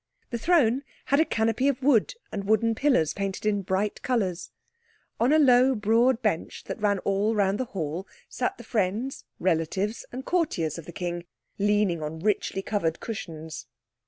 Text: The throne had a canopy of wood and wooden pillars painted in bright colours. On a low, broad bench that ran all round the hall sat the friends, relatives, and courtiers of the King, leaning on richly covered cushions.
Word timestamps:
The 0.31 0.39
throne 0.39 0.81
had 1.05 1.19
a 1.19 1.25
canopy 1.25 1.67
of 1.67 1.83
wood 1.83 2.15
and 2.31 2.45
wooden 2.45 2.73
pillars 2.73 3.13
painted 3.13 3.45
in 3.45 3.61
bright 3.61 4.01
colours. 4.01 4.49
On 5.19 5.31
a 5.31 5.37
low, 5.37 5.75
broad 5.75 6.23
bench 6.23 6.63
that 6.63 6.81
ran 6.81 6.97
all 7.05 7.35
round 7.35 7.59
the 7.59 7.65
hall 7.65 8.07
sat 8.27 8.57
the 8.57 8.63
friends, 8.63 9.25
relatives, 9.39 10.03
and 10.11 10.25
courtiers 10.25 10.79
of 10.79 10.87
the 10.87 10.91
King, 10.91 11.25
leaning 11.59 12.01
on 12.01 12.17
richly 12.17 12.63
covered 12.63 12.99
cushions. 12.99 13.67